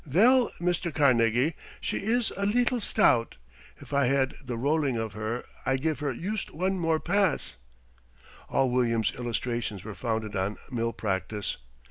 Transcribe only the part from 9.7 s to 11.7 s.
were founded on mill practice.